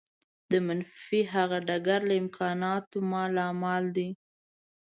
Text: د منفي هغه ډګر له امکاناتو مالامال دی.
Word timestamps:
د 0.49 0.51
منفي 0.67 1.21
هغه 1.33 1.57
ډګر 1.67 2.01
له 2.09 2.15
امکاناتو 2.21 2.97
مالامال 3.13 3.83
دی. 3.95 4.09